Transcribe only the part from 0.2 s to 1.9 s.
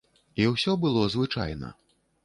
І ўсё было звычайна.